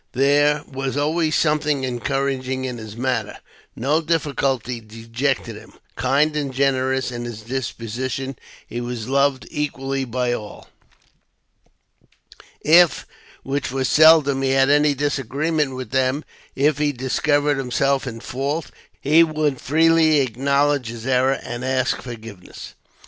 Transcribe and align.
There 0.13 0.63
was 0.67 0.97
always 0.97 1.35
something 1.35 1.83
encouraging 1.83 2.65
in 2.65 2.79
his 2.79 2.95
manner; 2.97 3.37
no 3.75 4.01
diffi 4.01 4.33
culty 4.33 4.81
dejected 4.81 5.55
him; 5.55 5.73
kind 5.95 6.35
and 6.35 6.51
generous 6.51 7.11
in 7.11 7.23
his 7.23 7.41
disposition, 7.43 8.35
he 8.65 8.81
was 8.81 9.07
loved 9.07 9.47
equally 9.51 10.03
by 10.05 10.33
all. 10.33 10.69
If, 12.61 13.05
which 13.43 13.71
was 13.71 13.87
seldom, 13.89 14.41
he 14.41 14.49
had 14.49 14.71
any 14.71 14.95
disagreement 14.95 15.75
with 15.75 15.91
them, 15.91 16.23
if 16.55 16.79
he 16.79 16.91
discovered 16.91 17.57
himself 17.59 18.07
in 18.07 18.21
fault, 18.21 18.71
he 19.01 19.21
would 19.23 19.61
freely 19.61 20.21
acknowledge 20.21 20.87
his 20.87 21.05
error, 21.05 21.39
and 21.43 21.63
ask 21.63 22.01
forgiveness. 22.01 22.73